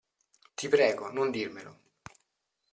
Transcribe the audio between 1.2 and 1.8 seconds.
dirmelo.